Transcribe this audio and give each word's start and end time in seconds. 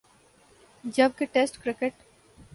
جب 0.83 1.09
کہ 1.17 1.25
test 1.31 1.57
cricket 1.63 2.01